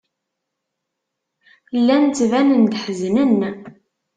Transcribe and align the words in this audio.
Llan 1.79 2.03
ttbanen-d 2.07 2.73
ḥeznen. 2.83 3.37